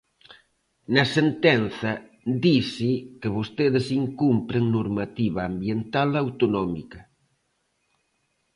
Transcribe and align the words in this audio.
Na 0.93 1.03
sentenza 1.17 1.91
dise 2.43 2.91
que 3.19 3.33
vostedes 3.37 3.85
incumpren 4.01 4.63
normativa 4.77 5.41
ambiental 5.51 6.09
autonómica. 6.23 7.01